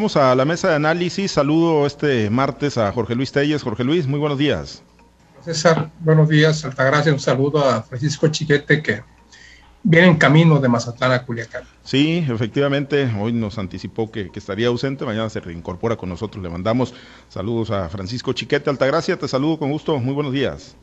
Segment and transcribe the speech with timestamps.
[0.00, 1.32] Vamos a la mesa de análisis.
[1.32, 3.64] Saludo este martes a Jorge Luis Telles.
[3.64, 4.84] Jorge Luis, muy buenos días.
[5.40, 6.64] César, buenos días.
[6.64, 9.02] Altagracia, un saludo a Francisco Chiquete que
[9.82, 11.64] viene en camino de Mazatlán a Culiacán.
[11.82, 16.44] Sí, efectivamente, hoy nos anticipó que, estaría ausente, mañana se reincorpora con nosotros.
[16.44, 16.94] Le mandamos
[17.28, 18.70] saludos a Francisco Chiquete.
[18.70, 19.98] Altagracia, te saludo con gusto.
[19.98, 20.76] Muy buenos días.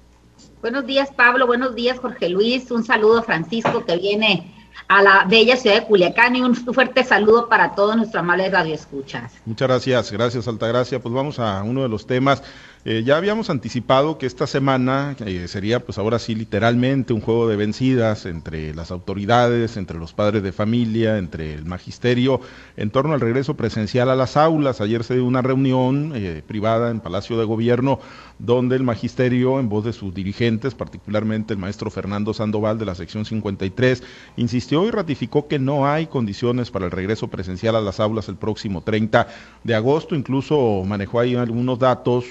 [0.60, 1.48] Buenos días, Pablo.
[1.48, 2.70] Buenos días, Jorge Luis.
[2.70, 4.55] Un saludo a Francisco que viene
[4.88, 9.34] a la bella ciudad de Culiacán y un fuerte saludo para todos nuestros amables radioescuchas.
[9.46, 11.00] Muchas gracias, gracias Altagracia.
[11.00, 12.44] Pues vamos a uno de los temas
[12.88, 17.48] eh, ya habíamos anticipado que esta semana eh, sería pues ahora sí literalmente un juego
[17.48, 22.42] de vencidas entre las autoridades, entre los padres de familia, entre el magisterio,
[22.78, 24.82] en torno al regreso presencial a las aulas.
[24.82, 28.00] Ayer se dio una reunión eh, privada en Palacio de Gobierno
[28.40, 32.96] donde el magisterio, en voz de sus dirigentes, particularmente el maestro Fernando Sandoval de la
[32.96, 34.04] sección 53,
[34.38, 38.36] insistió y ratificó que no hay condiciones para el regreso presencial a las aulas el
[38.36, 39.28] próximo 30
[39.64, 40.16] de agosto.
[40.16, 42.26] Incluso manejó ahí algunos datos,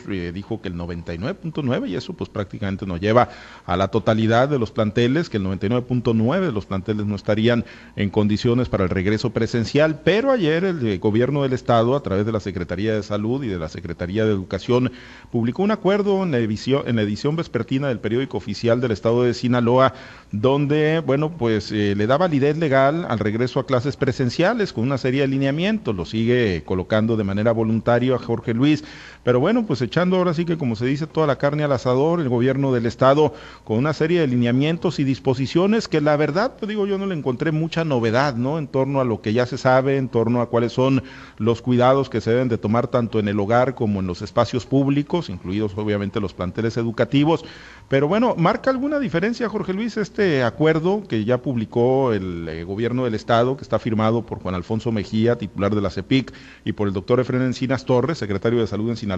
[0.61, 3.29] que el 99.9 y eso pues prácticamente nos lleva
[3.67, 7.65] a la totalidad de los planteles, que el 99.9 de los planteles no estarían
[7.97, 12.27] en condiciones para el regreso presencial, pero ayer el eh, gobierno del estado a través
[12.27, 14.93] de la Secretaría de Salud y de la Secretaría de Educación
[15.31, 19.23] publicó un acuerdo en la edición, en la edición vespertina del periódico oficial del estado
[19.23, 19.95] de Sinaloa
[20.33, 24.99] donde, bueno, pues eh, le da validez legal al regreso a clases presenciales con una
[24.99, 28.85] serie de alineamientos, lo sigue colocando de manera voluntaria a Jorge Luis,
[29.25, 32.21] pero bueno, pues echando ahora sí que como se dice toda la carne al asador,
[32.21, 36.69] el gobierno del estado con una serie de alineamientos y disposiciones que la verdad, pues
[36.69, 38.59] digo, yo no le encontré mucha novedad, ¿no?
[38.59, 41.03] En torno a lo que ya se sabe, en torno a cuáles son
[41.39, 44.67] los cuidados que se deben de tomar tanto en el hogar como en los espacios
[44.67, 47.45] públicos, incluidos obviamente los planteles educativos,
[47.89, 53.05] pero bueno, marca alguna diferencia, Jorge Luis, este acuerdo que ya publicó el eh, gobierno
[53.05, 56.33] del estado, que está firmado por Juan Alfonso Mejía, titular de la CEPIC,
[56.65, 59.14] y por el doctor Efren Encinas Torres, secretario de Salud en Sinaloa.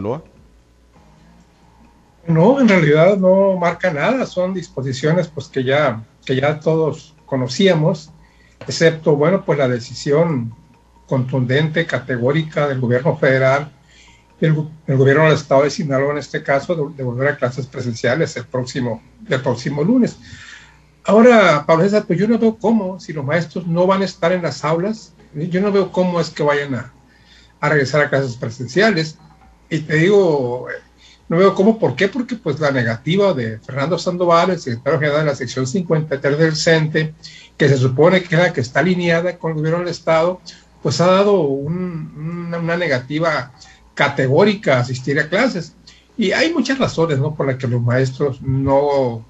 [2.27, 8.11] No, en realidad no marca nada, son disposiciones pues que ya, que ya todos conocíamos,
[8.67, 10.53] excepto, bueno, pues la decisión
[11.07, 13.71] contundente, categórica del gobierno federal,
[14.41, 18.37] el, el gobierno del estado de Sinaloa en este caso, de, volver a clases presenciales
[18.37, 20.19] el próximo, el próximo lunes.
[21.05, 24.33] Ahora, Pablo César, pues yo no veo cómo, si los maestros no van a estar
[24.33, 26.93] en las aulas, yo no veo cómo es que vayan a,
[27.61, 29.19] a regresar a clases presenciales.
[29.69, 30.67] Y te digo,
[31.29, 32.09] no veo cómo, ¿por qué?
[32.09, 36.57] Porque pues la negativa de Fernando Sandoval, el secretario general de la sección 53 del
[36.57, 37.15] CENTE,
[37.57, 40.41] que se supone que es la que está alineada con el gobierno del Estado,
[40.83, 43.53] pues ha dado una, negativa
[43.95, 45.75] categórica a asistir a clases.
[46.17, 47.35] Y hay muchas razones, ¿no?
[47.35, 49.25] Por las que los maestros no,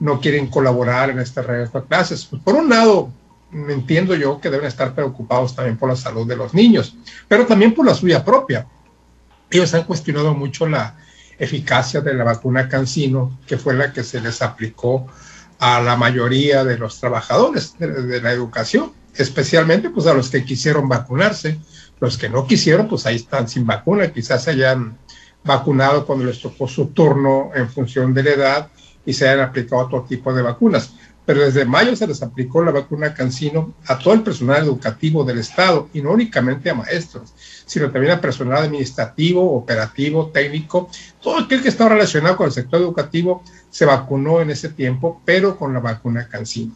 [0.00, 2.24] no quieren colaborar en este regreso a clases.
[2.24, 3.10] Pues, por un lado,
[3.52, 6.96] entiendo yo que deben estar preocupados también por la salud de los niños,
[7.28, 8.66] pero también por la suya propia.
[9.50, 10.96] Ellos han cuestionado mucho la,
[11.38, 15.06] eficacia de la vacuna Cancino, que fue la que se les aplicó
[15.58, 20.88] a la mayoría de los trabajadores de, la educación, especialmente pues a los que quisieron
[20.88, 21.58] vacunarse.
[21.98, 24.98] Los que no quisieron, pues ahí están sin vacuna, quizás se hayan
[25.42, 28.68] vacunado cuando les tocó su turno en función de la edad
[29.06, 30.92] y se hayan aplicado otro tipo de vacunas
[31.26, 35.38] pero desde mayo se les aplicó la vacuna Cancino a todo el personal educativo del
[35.38, 37.34] Estado y no únicamente a maestros,
[37.66, 40.88] sino también a personal administrativo, operativo, técnico,
[41.20, 45.58] todo aquel que estaba relacionado con el sector educativo se vacunó en ese tiempo, pero
[45.58, 46.74] con la vacuna Cancino.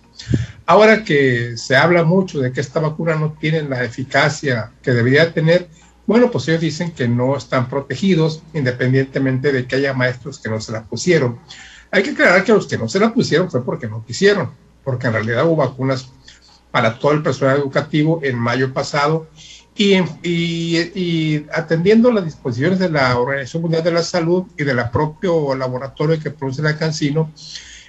[0.67, 5.33] Ahora que se habla mucho de que esta vacuna no tiene la eficacia que debería
[5.33, 5.69] tener,
[6.07, 10.61] bueno, pues ellos dicen que no están protegidos, independientemente de que haya maestros que no
[10.61, 11.39] se la pusieron.
[11.91, 14.51] Hay que aclarar que los que no se la pusieron fue porque no quisieron,
[14.85, 16.11] porque en realidad hubo vacunas
[16.71, 19.27] para todo el personal educativo en mayo pasado
[19.77, 25.55] y, y, atendiendo las disposiciones de la Organización Mundial de la Salud y del propio
[25.55, 27.33] laboratorio que produce la Cancino,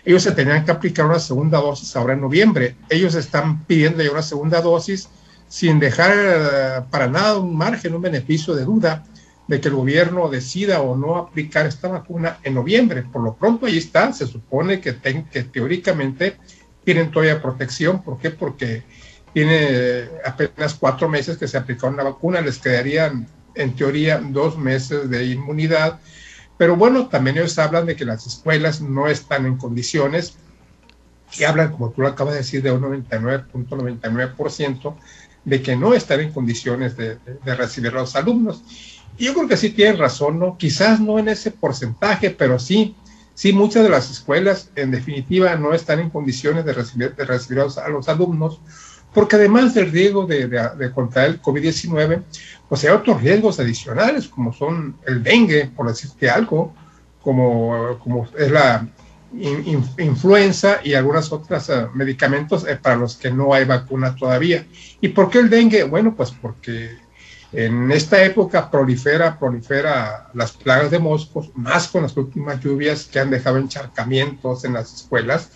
[0.06, 2.76] ellos se tenían que aplicar una segunda dosis ahora en noviembre.
[2.90, 5.10] Ellos están pidiendo ya una segunda dosis
[5.50, 9.04] sin dejar eh, para nada un margen, un beneficio de duda
[9.52, 13.04] de que el gobierno decida o no aplicar esta vacuna en noviembre.
[13.04, 14.96] Por lo pronto ahí está, se supone que,
[15.30, 16.38] que teóricamente
[16.86, 18.02] tienen todavía protección.
[18.02, 18.32] ¿Por qué?
[18.32, 18.84] Porque
[19.34, 25.10] tiene apenas cuatro meses que se aplicó una vacuna, les quedarían en teoría dos meses
[25.10, 26.00] de inmunidad.
[26.58, 30.38] Pero bueno, también ellos hablan de que las escuelas no están en condiciones
[31.38, 34.96] y hablan, como tú lo acabas de decir, de un 99.99%
[35.46, 38.64] de que no están en condiciones de, recibir a los alumnos
[39.18, 40.58] yo creo que sí tienen razón, ¿no?
[40.58, 42.96] Quizás no en ese porcentaje, pero sí,
[43.34, 47.62] sí muchas de las escuelas en definitiva no están en condiciones de recibir, de recibir
[47.62, 48.62] a, los, alumnos
[49.14, 52.24] porque además del riesgo de, de, contraer el COVID-19,
[52.70, 56.74] pues hay otros riesgos adicionales, como son el dengue, por decirte algo,
[57.22, 58.88] como, como es la
[59.34, 64.66] influenza y algunos otros eh, medicamentos eh, para los que no hay vacuna todavía.
[65.00, 65.84] ¿Y por qué el dengue?
[65.84, 66.92] Bueno, pues porque
[67.54, 73.20] en esta época prolifera, prolifera las plagas de moscos, más con las últimas lluvias que
[73.20, 75.52] han dejado encharcamientos en las escuelas.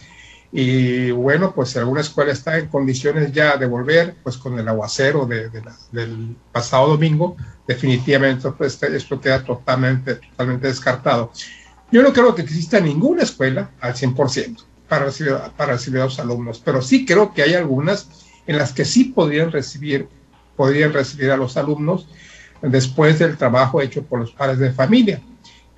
[0.52, 4.68] Y bueno, pues si alguna escuela está en condiciones ya de volver, pues con el
[4.68, 5.50] aguacero de,
[5.92, 7.36] del pasado domingo,
[7.68, 11.32] definitivamente pues, esto queda totalmente, totalmente descartado.
[11.92, 15.08] Yo no creo que exista ninguna escuela al 100% para
[15.56, 18.08] para recibir a los alumnos, pero sí creo que hay algunas
[18.48, 20.08] en las que sí podrían recibir,
[20.58, 22.08] recibir a los alumnos
[22.62, 25.22] después del trabajo hecho por los padres de familia,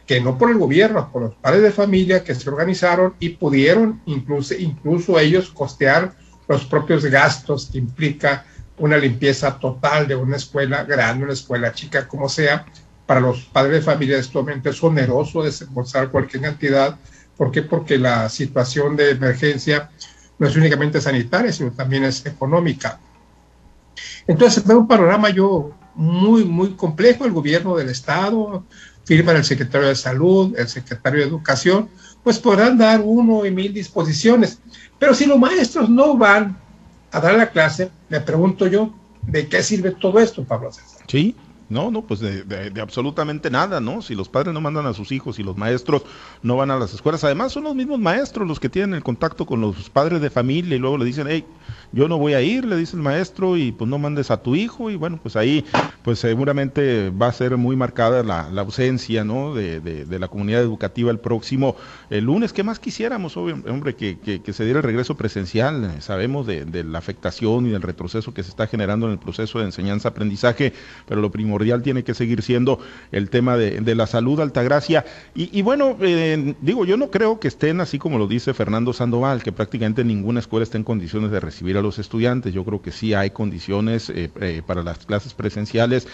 [0.06, 4.02] que no por el gobierno, por los padres de familia que se organizaron y pudieron
[4.06, 6.14] incluso, incluso ellos costear
[6.48, 8.46] los propios gastos que implica
[8.78, 12.66] una limpieza total de una escuela grande, una escuela chica, como sea,
[13.08, 16.98] para los padres de familia es totalmente oneroso desembolsar cualquier cantidad.
[17.38, 17.64] ¿Por qué?
[17.64, 19.90] Porque la situación de emergencia
[20.38, 23.00] no es únicamente sanitaria, sino también es económica.
[24.28, 27.26] Entonces, veo un panorama yo muy, muy complejo.
[27.26, 28.66] El gobierno del Estado,
[29.06, 31.90] firma el secretario de Salud, el secretario de Educación,
[32.24, 34.60] pues podrán dar uno y mil disposiciones.
[35.00, 36.58] Pero si los maestros no van
[37.12, 41.06] a dar la clase, me pregunto yo, ¿de qué sirve todo esto, Pablo César?
[41.08, 41.36] Sí,
[41.70, 44.02] no, no, pues de, absolutamente nada, ¿no?
[44.02, 46.04] Si los padres no mandan a sus hijos y los maestros
[46.42, 49.46] no van a las escuelas, además son los mismos maestros los que tienen el contacto
[49.46, 51.46] con los padres de familia y luego le dicen, hey,
[51.92, 54.56] yo no voy a ir, le dice el maestro, y pues no mandes a tu
[54.56, 55.66] hijo, y bueno, pues ahí
[56.04, 59.54] pues seguramente va a ser muy marcada la, ausencia, ¿no?
[59.54, 61.76] De, de, la comunidad educativa el próximo
[62.10, 62.54] el lunes.
[62.54, 66.02] ¿Qué más quisiéramos, hombre, que, que, se diera el regreso presencial?
[66.02, 69.60] Sabemos de, de la afectación y del retroceso que se está generando en el proceso
[69.60, 70.74] de enseñanza-aprendizaje,
[71.08, 72.80] pero lo primordial tiene que seguir siendo
[73.12, 75.06] el tema de, de la salud, Altagracia.
[75.36, 78.94] Y, y bueno, eh, digo, yo no creo que estén así como lo dice Fernando
[78.94, 82.54] Sandoval, que prácticamente ninguna escuela está en condiciones de recibir a los estudiantes.
[82.54, 86.08] Yo creo que sí hay condiciones eh, eh, para las clases presenciales,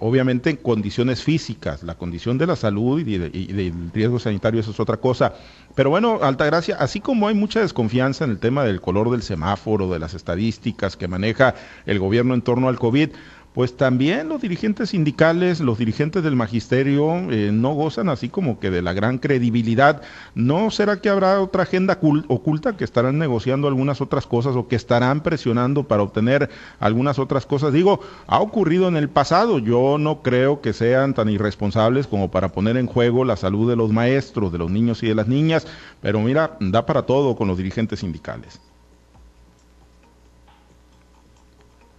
[0.00, 4.80] obviamente en condiciones físicas, la condición de la salud y, del riesgo sanitario, eso es
[4.80, 5.34] otra cosa.
[5.74, 9.90] Pero bueno, Altagracia, así como hay mucha desconfianza en el tema del color del semáforo,
[9.90, 11.54] de las estadísticas que maneja
[11.86, 13.10] el gobierno en torno al COVID,
[13.54, 18.70] pues también los dirigentes sindicales, los dirigentes del magisterio eh, no gozan así como que
[18.70, 20.00] de la gran credibilidad.
[20.34, 24.76] ¿No será que habrá otra agenda oculta que estarán negociando algunas otras cosas o que
[24.76, 26.48] estarán presionando para obtener
[26.80, 27.74] algunas otras cosas?
[27.74, 29.58] Digo, ha ocurrido en el pasado.
[29.58, 33.76] Yo no creo que sean tan irresponsables como para poner en juego la salud de
[33.76, 35.66] los maestros, de los niños y de las niñas,
[36.00, 38.60] pero mira, da para todo con los dirigentes sindicales.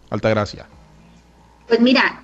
[0.10, 0.68] Altagracia.
[1.74, 2.22] Pues mira,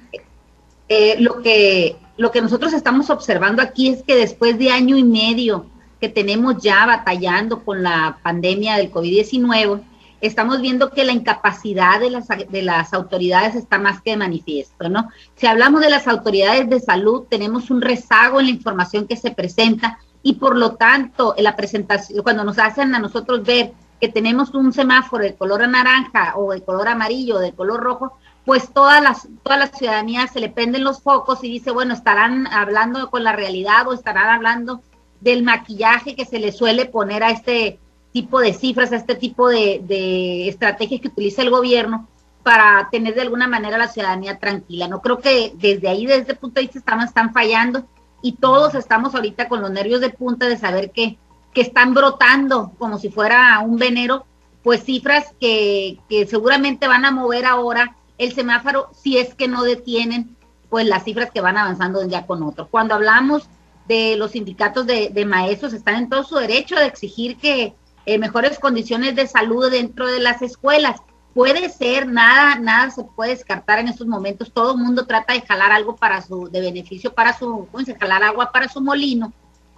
[0.89, 5.03] eh, lo, que, lo que nosotros estamos observando aquí es que después de año y
[5.03, 5.65] medio
[5.99, 9.81] que tenemos ya batallando con la pandemia del COVID-19,
[10.21, 14.87] estamos viendo que la incapacidad de las, de las autoridades está más que de manifiesto,
[14.87, 15.09] ¿no?
[15.33, 19.31] Si hablamos de las autoridades de salud, tenemos un rezago en la información que se
[19.31, 24.09] presenta y por lo tanto, en la presentación, cuando nos hacen a nosotros ver que
[24.09, 28.73] tenemos un semáforo de color naranja o de color amarillo o de color rojo, pues
[28.73, 33.23] toda la, toda ciudadanía se le prenden los focos y dice, bueno, estarán hablando con
[33.23, 34.81] la realidad o estarán hablando
[35.21, 37.79] del maquillaje que se le suele poner a este
[38.11, 42.07] tipo de cifras, a este tipo de, de estrategias que utiliza el gobierno
[42.43, 44.87] para tener de alguna manera a la ciudadanía tranquila.
[44.87, 47.85] No creo que desde ahí, desde ese punto de vista, están, están fallando
[48.21, 51.17] y todos estamos ahorita con los nervios de punta de saber que,
[51.53, 54.25] que están brotando como si fuera un venero,
[54.63, 59.63] pues cifras que, que seguramente van a mover ahora el semáforo si es que no
[59.63, 60.35] detienen
[60.69, 62.67] pues las cifras que van avanzando de un día con otro.
[62.67, 63.49] Cuando hablamos
[63.87, 67.73] de los sindicatos de, maestros, están en todo su derecho de exigir que
[68.05, 71.01] eh, mejores condiciones de salud dentro de las escuelas.
[71.33, 74.51] Puede ser, nada, nada se puede descartar en estos momentos.
[74.53, 77.95] Todo el mundo trata de jalar algo para su, de beneficio para su, ¿cómo se
[77.95, 79.33] jalar agua para su molino.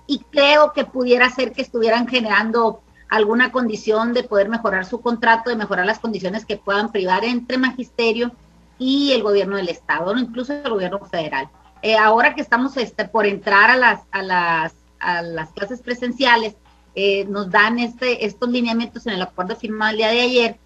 [0.07, 2.81] Y creo que pudiera ser que estuvieran generando
[3.11, 7.57] alguna condición de poder mejorar su contrato, de mejorar las condiciones que puedan privar entre
[7.57, 8.31] magisterio
[8.79, 11.49] y el gobierno del estado, incluso el gobierno federal.
[11.81, 16.55] Eh, ahora que estamos este, por entrar a las, a las, a las clases presenciales,
[16.95, 20.57] eh, nos dan este, estos lineamientos en el acuerdo firmado el día de ayer,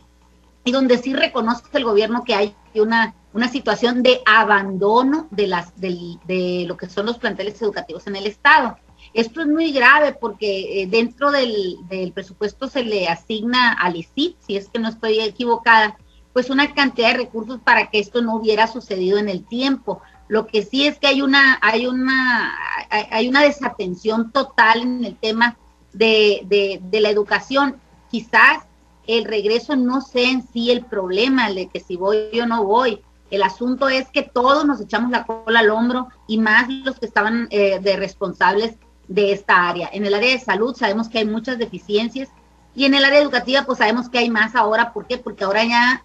[0.64, 5.76] y donde sí reconoce el gobierno que hay una, una situación de abandono de, las,
[5.82, 8.78] de, de lo que son los planteles educativos en el Estado.
[9.16, 11.78] Esto es muy grave porque eh, dentro del,
[12.14, 15.98] presupuesto se le asigna al ICIP, si es que no estoy equivocada,
[16.34, 20.02] pues una cantidad de recursos para que esto no hubiera sucedido en el tiempo.
[20.28, 22.54] Lo que sí es que hay una, hay una,
[22.90, 25.56] hay una desatención total en el tema
[25.94, 26.42] de,
[26.82, 27.78] de, la educación.
[28.12, 28.66] Quizás
[29.08, 33.02] el regreso no sea en sí el problema, de que si voy o no voy.
[33.32, 37.06] El asunto es que todos nos echamos la cola al hombro y más los que
[37.06, 38.76] estaban eh, de responsables
[39.08, 39.90] de esta área.
[39.92, 42.30] En el área de salud sabemos que hay muchas deficiencias
[42.76, 44.92] y en el área educativa, pues sabemos que hay más ahora.
[44.92, 45.18] ¿Por qué?
[45.18, 46.04] Porque ahora ya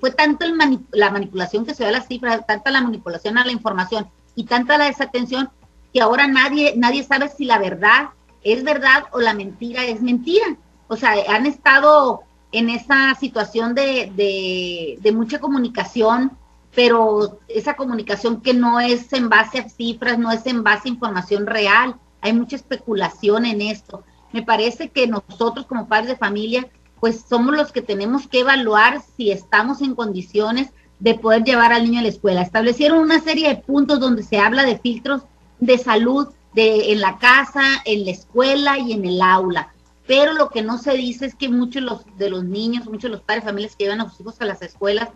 [0.00, 0.46] fue tanto
[0.92, 4.44] la manipulación que se ve a las cifras, tanta la manipulación a la información y
[4.44, 5.50] tanta la desatención
[5.92, 8.10] que ahora nadie, nadie sabe si la verdad
[8.44, 10.56] es verdad o la mentira es mentira.
[10.88, 16.32] O sea, han estado en esa situación de, de, de mucha comunicación,
[16.74, 20.92] pero esa comunicación que no es en base a cifras, no es en base a
[20.92, 21.96] información real.
[22.22, 26.68] Hay mucha especulación en esto me parece que nosotros como padres de familia,
[27.00, 31.84] pues somos los que tenemos que evaluar si estamos en condiciones de poder llevar al
[31.84, 32.42] niño a la escuela.
[32.42, 35.22] Establecieron una serie de puntos donde se habla de filtros
[35.58, 39.72] de salud de, en la casa, en la escuela y en el aula.
[40.06, 43.22] Pero lo que no se dice es que muchos de los niños, muchos de los
[43.22, 45.10] padres de familias que llevan a sus hijos a las escuelas,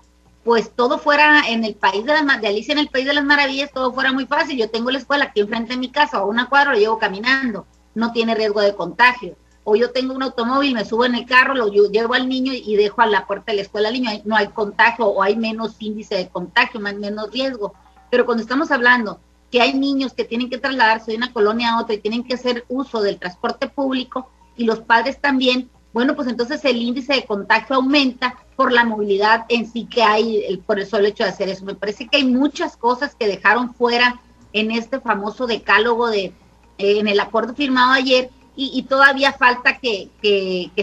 [0.47, 3.25] pues todo fuera en el país de, las, de Alicia en el País de las
[3.25, 4.57] Maravillas, todo fuera muy fácil.
[4.57, 7.67] Yo tengo la escuela aquí enfrente de mi casa, o una cuadra, lo llevo caminando
[7.97, 9.37] no tiene riesgo de contagio.
[9.65, 12.77] O yo tengo un automóvil, me subo en el carro, lo llevo al niño y
[12.77, 15.75] dejo a la puerta de la escuela al niño, no hay contagio o hay menos
[15.81, 17.75] índice de contagio, más, menos riesgo.
[18.09, 19.19] Pero cuando estamos hablando
[19.51, 22.35] que hay niños que tienen que trasladarse de una colonia a otra y tienen que
[22.35, 27.25] hacer uso del transporte público y los padres también, bueno, pues entonces el índice de
[27.25, 31.49] contagio aumenta por la movilidad en sí que hay, por el solo hecho de hacer
[31.49, 31.65] eso.
[31.65, 34.21] Me parece que hay muchas cosas que dejaron fuera
[34.53, 36.35] en este famoso decálogo de
[36.77, 40.11] eh, en el acuerdo firmado ayer y, todavía falta que,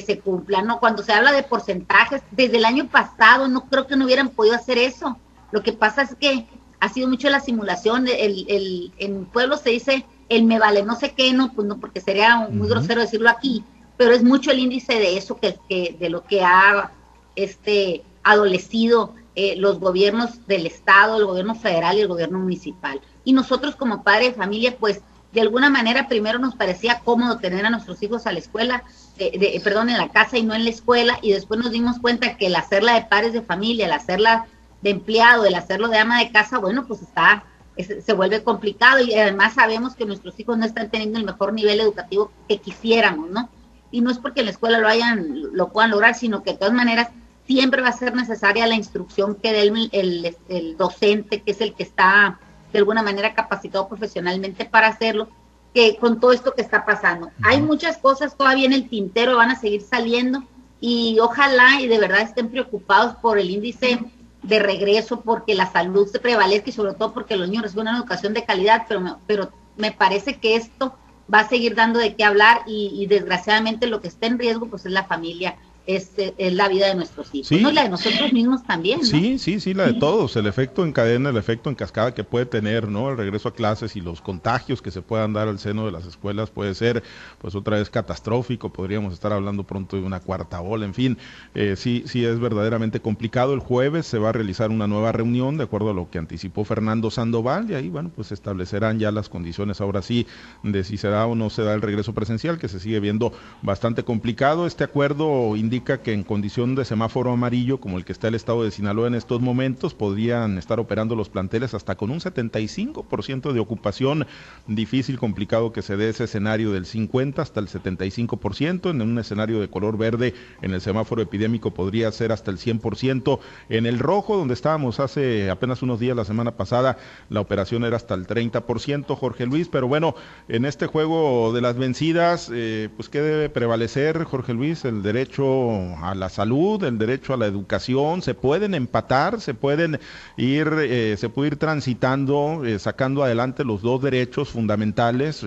[0.03, 0.79] se cumpla, ¿no?
[0.79, 4.55] Cuando se habla de porcentajes, desde el año pasado no creo que no hubieran podido
[4.55, 5.19] hacer eso.
[5.51, 6.47] Lo que pasa es que
[6.79, 10.95] ha sido mucho la simulación, el, el, en pueblo se dice el me vale no
[10.95, 13.63] sé qué, no, pues no, porque sería muy grosero decirlo aquí,
[13.97, 15.57] pero es mucho el índice de eso que,
[15.99, 16.91] de lo que ha
[17.35, 23.01] este adolecido eh, los gobiernos del estado, el gobierno federal y el gobierno municipal.
[23.23, 27.65] Y nosotros como padre de familia, pues de alguna manera primero nos parecía cómodo tener
[27.65, 28.83] a nuestros hijos a la escuela,
[29.17, 32.37] de, perdón, en la casa y no en la escuela, y después nos dimos cuenta
[32.37, 34.45] que el hacerla de pares de familia, el hacerla
[34.81, 37.45] de empleado, el hacerlo de ama de casa, bueno, pues está,
[37.77, 41.79] se vuelve complicado y además sabemos que nuestros hijos no están teniendo el mejor nivel
[41.79, 43.49] educativo que quisiéramos, ¿no?
[43.93, 46.57] Y no es porque en la escuela lo hayan, lo puedan lograr, sino que de
[46.57, 47.09] todas maneras
[47.45, 51.75] siempre va a ser necesaria la instrucción que dé el, el docente, que es el
[51.75, 52.39] que está
[52.71, 55.29] de alguna manera capacitado profesionalmente para hacerlo,
[55.75, 57.29] que con todo esto que está pasando.
[57.43, 60.43] Hay muchas cosas todavía en el tintero, van a seguir saliendo
[60.81, 63.99] y ojalá y de verdad estén preocupados por el índice
[64.41, 67.97] de regreso, porque la salud se prevalezca y sobre todo porque los niños reciben una
[67.97, 70.95] educación de calidad, pero me, pero me parece que esto
[71.33, 74.85] va a seguir dando de qué hablar y, desgraciadamente lo que está en riesgo pues
[74.85, 77.61] es la familia es, es, la vida de nuestros hijos, sí.
[77.61, 77.71] ¿no?
[77.71, 78.99] la de nosotros mismos también.
[78.99, 79.05] ¿no?
[79.05, 82.23] Sí, sí, sí, la de todos, el efecto en cadena, el efecto en cascada que
[82.23, 83.09] puede tener, ¿no?
[83.09, 86.05] El regreso a clases y los contagios que se puedan dar al seno de las
[86.05, 87.03] escuelas puede ser,
[87.39, 91.17] pues otra vez catastrófico, podríamos estar hablando pronto de una cuarta ola, en fin,
[91.53, 93.53] eh, sí, sí es verdaderamente complicado.
[93.53, 96.63] El jueves se va a realizar una nueva reunión, de acuerdo a lo que anticipó
[96.63, 100.27] Fernando Sandoval, y ahí, bueno, pues establecerán ya las condiciones ahora sí
[100.63, 103.33] de si se da o no se da el regreso presencial, que se sigue viendo
[103.61, 104.65] bastante complicado.
[104.65, 108.63] Este acuerdo indica que en condición de semáforo amarillo, como el que está el estado
[108.63, 113.59] de Sinaloa en estos momentos, podrían estar operando los planteles hasta con un 75% de
[113.59, 114.27] ocupación.
[114.67, 118.91] Difícil, complicado que se dé ese escenario del 50 hasta el 75%.
[118.91, 123.39] En un escenario de color verde, en el semáforo epidémico podría ser hasta el 100%.
[123.69, 126.97] En el rojo, donde estábamos hace apenas unos días, la semana pasada,
[127.29, 129.69] la operación era hasta el 30%, Jorge Luis.
[129.69, 130.13] Pero bueno,
[130.47, 134.85] en este juego de las vencidas, eh, pues ¿qué debe prevalecer, Jorge Luis?
[134.85, 139.99] El derecho a la salud, el derecho a la educación, se pueden empatar, se pueden
[140.37, 145.45] ir, eh, se puede ir transitando, eh, sacando adelante los dos derechos fundamentales,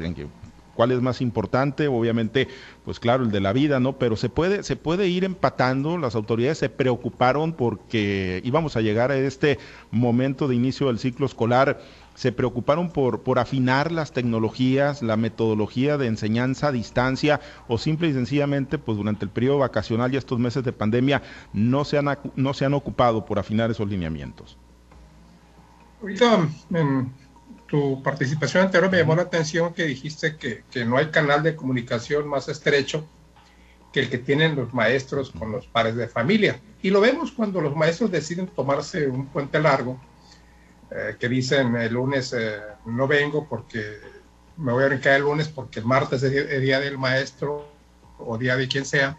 [0.75, 2.49] cuál es más importante, obviamente,
[2.85, 3.99] pues claro, el de la vida, ¿no?
[3.99, 9.11] Pero se puede, se puede ir empatando, las autoridades se preocuparon porque íbamos a llegar
[9.11, 9.59] a este
[9.91, 11.81] momento de inicio del ciclo escolar
[12.17, 18.09] se preocuparon por, por afinar las tecnologías, la metodología de enseñanza a distancia o simple
[18.09, 22.19] y sencillamente, pues durante el periodo vacacional y estos meses de pandemia no se han,
[22.35, 24.57] no se han ocupado por afinar esos lineamientos?
[26.01, 27.13] Ahorita en
[27.67, 31.55] tu participación anterior me llamó la atención que dijiste que, que no hay canal de
[31.55, 33.07] comunicación más estrecho
[33.93, 36.61] que el que tienen los maestros con los padres de familia.
[36.83, 39.99] Y lo vemos cuando los maestros deciden tomarse un puente largo,
[40.91, 43.99] eh, que dicen el lunes eh, no vengo porque
[44.57, 47.69] me voy a brincar el lunes porque el martes es el día del maestro
[48.19, 49.19] o día de quien sea,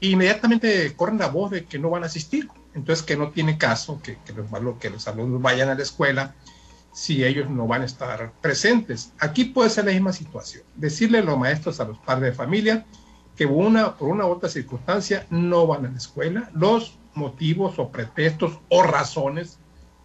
[0.00, 2.48] y inmediatamente corren la voz de que no van a asistir.
[2.74, 4.46] Entonces que no tiene caso que, que, los,
[4.78, 6.34] que los alumnos vayan a la escuela
[6.92, 9.12] si ellos no van a estar presentes.
[9.18, 10.64] Aquí puede ser la misma situación.
[10.74, 12.86] Decirle a los maestros, a los padres de familia,
[13.36, 16.50] que una, por una u otra circunstancia no van a la escuela.
[16.54, 19.58] Los motivos o pretextos o razones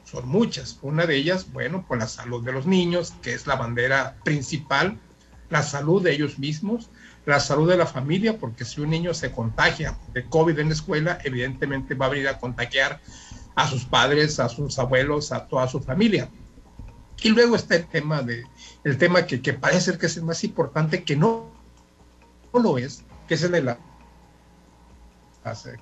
[0.10, 0.80] son muchas.
[0.82, 4.98] Una de ellas, bueno, pues la salud de los niños, que es la bandera principal,
[5.50, 6.90] la salud de ellos mismos,
[7.26, 10.74] la salud de la familia, porque si un niño se contagia de COVID en la
[10.74, 13.02] escuela, evidentemente va a venir a contagiar
[13.56, 16.30] a sus padres, a sus abuelos, a toda su familia.
[17.22, 18.46] Y luego está el tema de
[18.84, 21.52] el tema que, que parece ser que es el más importante, que no,
[22.54, 23.78] no lo es, que es el de la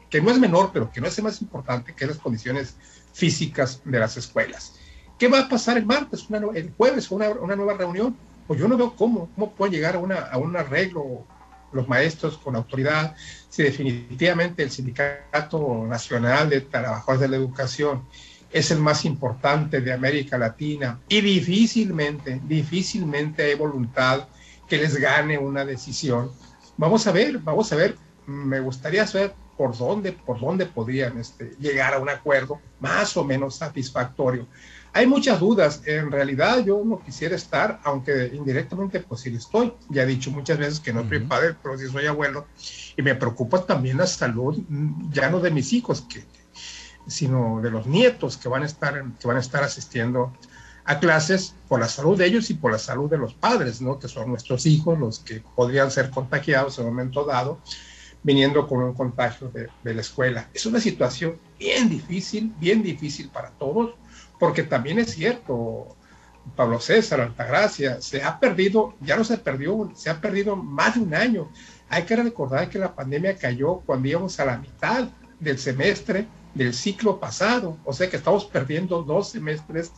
[0.09, 2.75] que no es menor, pero que no es el más importante, que es las condiciones
[3.13, 4.75] físicas de las escuelas.
[5.17, 8.15] ¿Qué va a pasar el martes, el jueves, una, una, nueva reunión?
[8.45, 11.25] Pues yo no veo cómo, cómo pueden llegar a, una, a un arreglo
[11.71, 13.15] los maestros con autoridad,
[13.49, 18.03] si definitivamente el Sindicato Nacional de Trabajadores de la Educación
[18.51, 24.27] es el más importante de América Latina y difícilmente, difícilmente hay voluntad
[24.67, 26.31] que les gane una decisión.
[26.77, 27.95] Vamos a ver, vamos a ver,
[28.25, 33.23] me gustaría saber por dónde, por dónde podrían este, llegar a un acuerdo más o
[33.23, 34.47] menos satisfactorio.
[34.93, 40.03] Hay muchas dudas, en realidad yo no quisiera estar, aunque indirectamente pues sí estoy, ya
[40.03, 42.47] he dicho muchas veces que no soy padre, pero sí soy abuelo,
[42.95, 44.57] y me preocupa también la salud,
[45.11, 46.23] ya no de mis hijos, que,
[47.05, 50.33] sino de los nietos que van a estar, que van a estar asistiendo
[50.87, 53.99] a clases por la salud de ellos y por la salud de los padres, ¿no?
[53.99, 57.59] que son nuestros hijos los que podrían ser contagiados en un momento dado,
[58.23, 60.49] viniendo con un contagio de, de la escuela.
[60.53, 63.95] Es una situación bien difícil, bien difícil para todos,
[64.39, 65.95] porque también es cierto,
[66.55, 71.01] Pablo César, Altagracia, se ha perdido, ya no se perdió, se ha perdido más de
[71.01, 71.49] un año.
[71.89, 76.73] Hay que recordar que la pandemia cayó cuando íbamos a la mitad del semestre del
[76.73, 79.91] ciclo pasado, o sea que estamos perdiendo dos semestres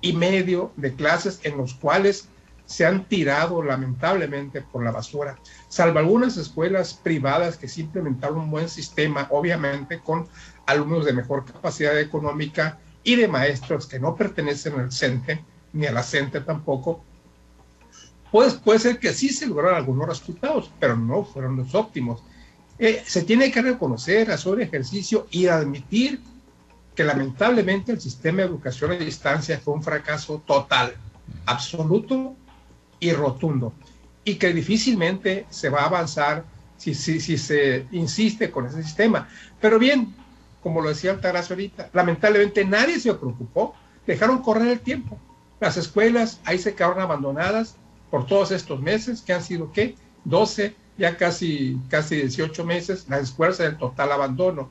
[0.00, 2.28] y medio de clases en los cuales
[2.72, 8.50] se han tirado lamentablemente por la basura, salvo algunas escuelas privadas que sí implementaron un
[8.50, 10.26] buen sistema, obviamente con
[10.64, 15.92] alumnos de mejor capacidad económica y de maestros que no pertenecen al CENTE, ni a
[15.92, 17.04] la CENTE tampoco,
[18.30, 22.22] pues puede ser que sí se lograron algunos resultados, pero no fueron los óptimos.
[22.78, 26.22] Eh, se tiene que reconocer, hacer ejercicio y admitir
[26.94, 30.94] que lamentablemente el sistema de educación a distancia fue un fracaso total,
[31.44, 32.34] absoluto
[33.02, 33.72] y rotundo,
[34.24, 36.44] y que difícilmente se va a avanzar
[36.76, 39.28] si, si, si se insiste con ese sistema.
[39.60, 40.14] Pero bien,
[40.62, 43.74] como lo decía Altagracia ahorita, lamentablemente nadie se preocupó,
[44.06, 45.18] dejaron correr el tiempo.
[45.58, 47.74] Las escuelas ahí se quedaron abandonadas
[48.08, 49.96] por todos estos meses, que han sido, ¿qué?
[50.24, 54.70] 12, ya casi, casi 18 meses, las escuelas en total abandono.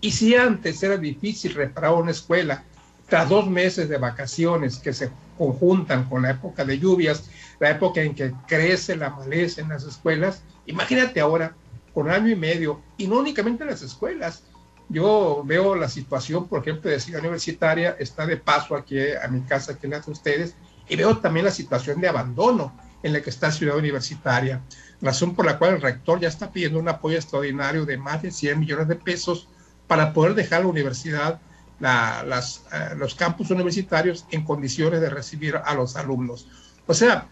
[0.00, 2.62] Y si antes era difícil reparar una escuela,
[3.08, 5.10] tras dos meses de vacaciones que se
[5.42, 7.28] conjuntan con la época de lluvias,
[7.58, 11.56] la época en que crece la maleza en las escuelas, imagínate ahora,
[11.92, 14.44] con año y medio, y no únicamente en las escuelas,
[14.88, 19.40] yo veo la situación, por ejemplo, de Ciudad Universitaria, está de paso aquí a mi
[19.40, 20.54] casa, en las de ustedes,
[20.88, 24.62] y veo también la situación de abandono en la que está Ciudad Universitaria,
[25.00, 28.30] razón por la cual el rector ya está pidiendo un apoyo extraordinario de más de
[28.30, 29.48] 100 millones de pesos
[29.88, 31.40] para poder dejar la universidad,
[31.82, 36.46] las, eh, los campus universitarios en condiciones de recibir a los alumnos.
[36.86, 37.26] O sea,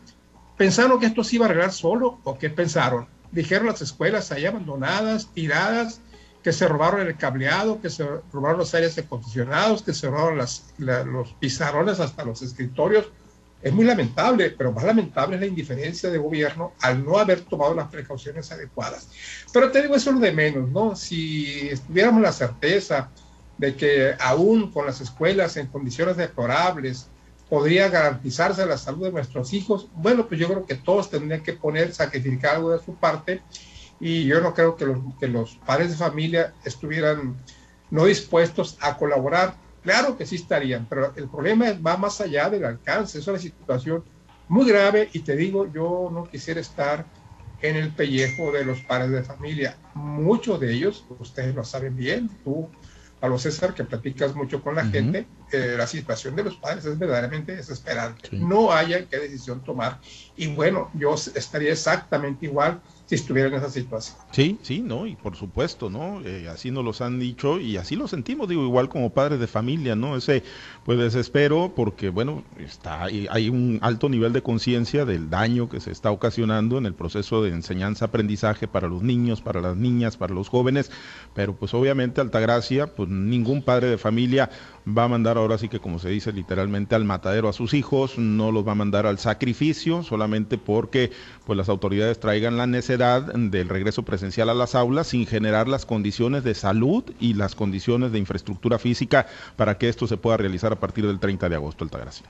[0.57, 3.07] ¿pensaron que esto se iba a arreglar solo o qué pensaron?
[3.31, 6.01] Dijeron las escuelas ahí abandonadas, tiradas,
[6.43, 10.65] que se robaron el cableado, que se robaron los aires acondicionados, que se robaron las,
[10.79, 13.09] los pizarrones hasta los escritorios.
[13.63, 17.75] Es muy lamentable, pero más lamentable es la indiferencia del gobierno al no haber tomado
[17.75, 19.11] las precauciones adecuadas.
[19.53, 20.97] Pero te digo eso lo de menos, ¿no?
[20.97, 23.11] Si tuviéramos la certeza
[23.61, 27.09] de que aún con las escuelas en condiciones deplorables
[27.51, 31.53] podría garantizarse la salud de nuestros hijos, bueno, pues yo creo que todos tendrían que
[31.53, 33.43] poner, sacrificar algo de su parte
[34.01, 37.37] y yo no creo que los, que los padres de familia estuvieran
[37.91, 39.55] no dispuestos a colaborar.
[39.83, 43.19] Claro que sí estarían, pero el problema va más allá del alcance.
[43.19, 44.03] Es una situación
[44.49, 47.05] muy grave y te digo, yo no quisiera estar
[47.61, 49.77] en el pellejo de los padres de familia.
[49.93, 52.71] Muchos de ellos, ustedes lo saben bien, tú,
[53.21, 56.85] a los César, que platicas mucho con la gente, eh, la situación de los padres
[56.85, 58.31] es verdaderamente desesperante.
[58.33, 60.01] No haya qué decisión tomar.
[60.37, 64.17] Y bueno, yo estaría exactamente igual si estuviera en esa situación.
[64.31, 66.21] Sí, sí, no, y por supuesto, ¿no?
[66.25, 69.49] Eh, así nos los han dicho y así lo sentimos, digo, igual como padres de
[69.49, 70.17] familia, ¿no?
[70.17, 70.45] Ese,
[70.85, 75.91] pues desespero porque, bueno, está hay un alto nivel de conciencia del daño que se
[75.91, 80.49] está ocasionando en el proceso de enseñanza-aprendizaje para los niños, para las niñas, para los
[80.49, 80.93] jóvenes,
[81.35, 84.51] pero pues obviamente Altagracia, pues ningún padre de familia
[84.87, 88.19] va a mandar ahora sí que como se dice literalmente al matadero a sus hijos,
[88.19, 91.11] no los va a mandar al sacrificio solamente porque
[91.45, 95.87] pues las autoridades traigan la necesidad del regreso presencial a las aulas sin generar las
[95.87, 100.73] condiciones de salud y las condiciones de infraestructura física para que esto se pueda realizar
[100.73, 102.27] a partir del 30 de agosto, Altagracia.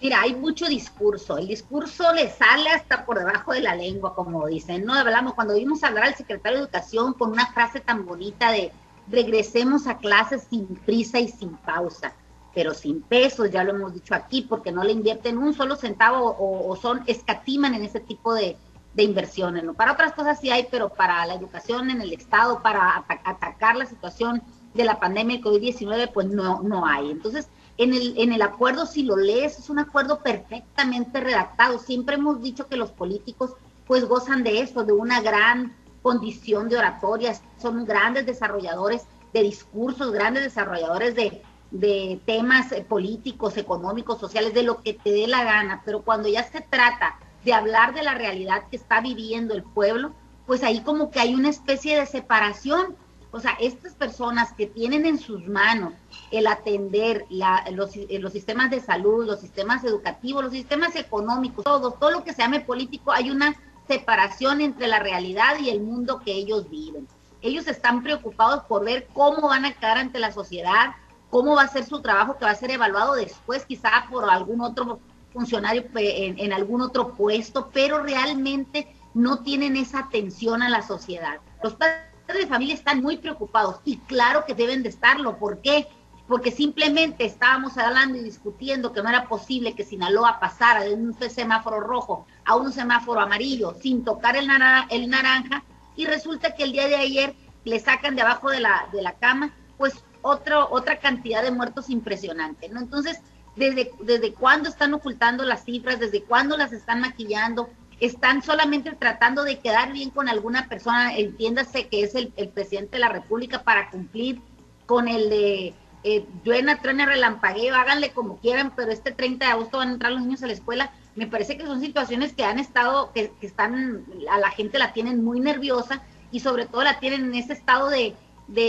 [0.00, 1.38] Mira, hay mucho discurso.
[1.38, 4.84] El discurso le sale hasta por debajo de la lengua, como dicen.
[4.84, 8.72] No hablamos cuando vimos hablar al secretario de Educación con una frase tan bonita de
[9.08, 12.12] regresemos a clases sin prisa y sin pausa,
[12.54, 16.36] pero sin pesos, ya lo hemos dicho aquí, porque no le invierten un solo centavo
[16.38, 18.56] o, son escatiman en ese tipo de,
[18.96, 19.62] inversiones.
[19.62, 19.74] ¿no?
[19.74, 23.84] Para otras cosas sí hay, pero para la educación en el Estado, para atacar la
[23.84, 24.42] situación
[24.72, 27.10] de la pandemia de COVID-19, pues no, no hay.
[27.10, 31.78] Entonces, en el, en el acuerdo, si lo lees, es un acuerdo perfectamente redactado.
[31.78, 33.52] Siempre hemos dicho que los políticos
[33.86, 40.12] pues gozan de eso, de una gran condición de oratorias, son grandes desarrolladores de discursos,
[40.12, 41.42] grandes desarrolladores de,
[41.72, 46.28] de temas eh, políticos, económicos, sociales, de lo que te dé la gana, pero cuando
[46.28, 50.12] ya se trata de hablar de la realidad que está viviendo el pueblo,
[50.46, 52.94] pues ahí como que hay una especie de separación.
[53.32, 55.92] O sea, estas personas que tienen en sus manos
[56.30, 57.26] el atender
[57.72, 62.22] los, eh, los, sistemas de salud, los sistemas educativos, los sistemas económicos, todo, todo lo
[62.22, 66.68] que se llame político, hay una separación entre la realidad y el mundo que ellos
[66.68, 67.06] viven.
[67.42, 70.94] Ellos están preocupados por ver cómo van a quedar ante la sociedad,
[71.30, 74.60] cómo va a ser su trabajo que va a ser evaluado después quizá por algún
[74.60, 75.00] otro
[75.32, 81.38] funcionario en, en algún otro puesto, pero realmente no tienen esa atención a la sociedad.
[81.62, 85.38] Los padres de familia están muy preocupados y claro que deben de estarlo.
[85.38, 85.86] ¿Por qué?
[86.28, 91.14] Porque simplemente estábamos hablando y discutiendo que no era posible que Sinaloa pasara de un
[91.14, 94.48] semáforo rojo a un semáforo amarillo sin tocar el,
[94.90, 95.62] el naranja
[95.94, 97.34] y resulta que el día de ayer
[97.64, 101.88] le sacan de abajo de la, de la cama pues otro, otra cantidad de muertos
[101.90, 102.80] impresionante, ¿no?
[102.80, 103.20] Entonces,
[103.54, 106.00] ¿desde, ¿desde cuándo están ocultando las cifras?
[106.00, 107.70] ¿Desde cuándo las están maquillando?
[108.00, 112.96] Están solamente tratando de quedar bien con alguna persona, entiéndase que es el, el presidente
[112.96, 114.40] de la República para cumplir
[114.86, 115.74] con el de
[116.08, 120.12] eh, truena, truena, relampagueo, háganle como quieran, pero este 30 de agosto van a entrar
[120.12, 120.92] los niños a la escuela.
[121.16, 125.24] Me parece que son situaciones que han estado, que, están, a la gente la tienen
[125.24, 128.14] muy nerviosa y sobre todo la tienen en ese estado de,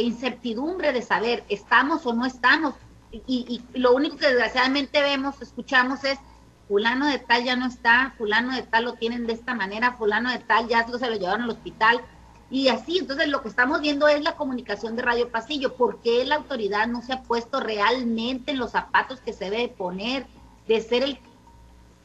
[0.01, 2.73] incertidumbre, de saber, estamos o no estamos.
[3.11, 6.17] Y, lo único que desgraciadamente vemos, escuchamos es,
[6.67, 10.31] fulano de tal ya no está, fulano de tal lo tienen de esta manera, fulano
[10.31, 12.01] de tal ya se lo llevaron al hospital,
[12.49, 15.75] y así, entonces lo que estamos viendo es la comunicación de Radio Pasillo.
[15.75, 19.67] ¿Por qué la autoridad no se ha puesto realmente en los zapatos que se debe
[19.67, 20.25] poner
[20.67, 21.19] de ser el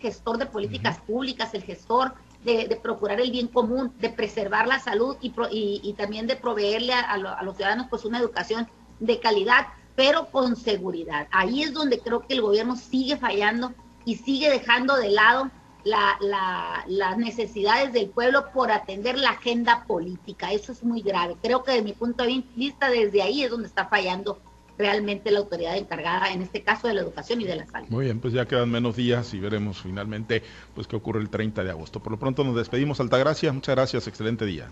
[0.00, 5.16] gestor de políticas públicas, el gestor de, procurar el bien común, de preservar la salud
[5.20, 10.28] y, y, también de proveerle a, a, los ciudadanos pues una educación de calidad, pero
[10.30, 11.28] con seguridad.
[11.30, 13.72] Ahí es donde creo que el gobierno sigue fallando
[14.04, 15.52] y sigue dejando de lado
[15.84, 20.52] la, las necesidades del pueblo por atender la agenda política.
[20.52, 21.36] Eso es muy grave.
[21.42, 24.38] Creo que de mi punto de vista, desde ahí es donde está fallando
[24.78, 27.88] realmente la autoridad encargada, en este caso de la educación y de la salud.
[27.88, 30.42] Muy bien, pues ya quedan menos días y veremos finalmente
[30.74, 32.00] pues qué ocurre el 30 de agosto.
[32.00, 33.52] Por lo pronto nos despedimos, Altagracia.
[33.52, 34.70] Muchas gracias, excelente día.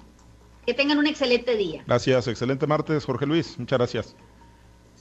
[0.67, 1.83] Que tengan un excelente día.
[1.87, 3.59] Gracias, excelente martes, Jorge Luis.
[3.59, 4.17] Muchas gracias.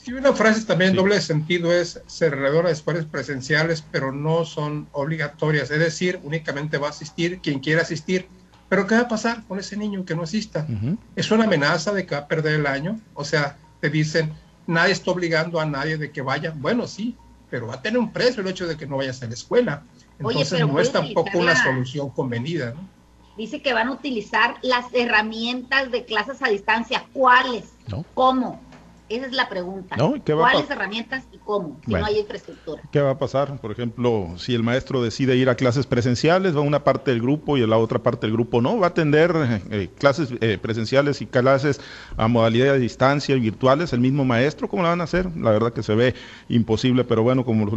[0.01, 5.69] Sí, una frase también doble sentido es se a escuelas presenciales, pero no son obligatorias.
[5.71, 8.27] Es decir, únicamente va a asistir quien quiera asistir.
[8.69, 10.65] Pero ¿qué va a pasar con ese niño que no asista?
[11.15, 12.99] Es una amenaza de que va a perder el año.
[13.13, 14.31] O sea, te dicen,
[14.67, 16.53] nadie está obligando a nadie de que vaya.
[16.55, 17.17] Bueno, sí,
[17.49, 19.83] pero va a tener un precio el hecho de que no vayas a la escuela.
[20.17, 22.71] Entonces no es tampoco una solución convenida.
[22.71, 22.87] ¿no?
[23.35, 27.05] Dice que van a utilizar las herramientas de clases a distancia.
[27.11, 27.65] ¿Cuáles?
[28.13, 28.61] ¿Cómo?
[29.09, 29.95] Esa es la pregunta.
[29.97, 31.79] ¿Cuáles herramientas y cómo?
[31.85, 32.83] Si no hay infraestructura.
[32.91, 33.59] ¿Qué va a pasar?
[33.59, 37.57] Por ejemplo, si el maestro decide ir a clases presenciales, va una parte del grupo
[37.57, 38.77] y la otra parte del grupo no.
[38.77, 41.81] Va a atender eh, clases eh, presenciales y clases
[42.17, 44.67] a modalidad de distancia y virtuales el mismo maestro.
[44.67, 45.35] ¿Cómo la van a hacer?
[45.35, 46.13] La verdad que se ve
[46.47, 47.67] imposible, pero bueno, como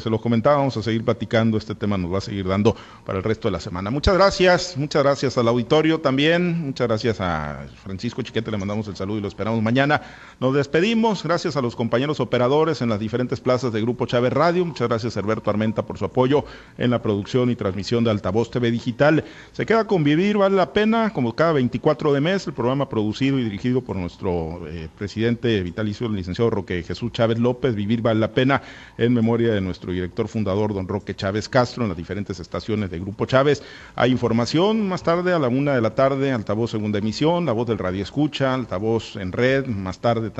[0.00, 1.56] se los comentaba, vamos a seguir platicando.
[1.56, 3.90] Este tema nos va a seguir dando para el resto de la semana.
[3.90, 4.76] Muchas gracias.
[4.76, 6.66] Muchas gracias al auditorio también.
[6.66, 8.50] Muchas gracias a Francisco Chiquete.
[8.50, 10.02] Le mandamos el saludo y lo esperamos mañana.
[10.40, 11.22] Nos despedimos.
[11.22, 14.64] Gracias a los compañeros operadores en las diferentes plazas de Grupo Chávez Radio.
[14.64, 16.46] Muchas gracias, Herberto Armenta, por su apoyo
[16.78, 19.24] en la producción y transmisión de Altavoz TV Digital.
[19.52, 23.38] Se queda con Vivir, vale la pena, como cada 24 de mes, el programa producido
[23.38, 27.74] y dirigido por nuestro eh, presidente vitalicio, el licenciado Roque Jesús Chávez López.
[27.74, 28.62] Vivir vale la pena
[28.96, 33.00] en memoria de nuestro director fundador, don Roque Chávez Castro, en las diferentes estaciones de
[33.00, 33.62] Grupo Chávez.
[33.96, 37.66] Hay información más tarde a la una de la tarde, Altavoz Segunda Emisión, La Voz
[37.66, 40.30] del Radio Escucha, Altavoz en Red, más tarde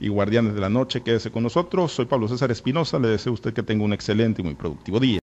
[0.00, 1.02] y Guardianes de la Noche.
[1.02, 1.92] Quédese con nosotros.
[1.92, 2.98] Soy Pablo César Espinosa.
[2.98, 5.18] Le deseo a usted que tenga un excelente y muy productivo día.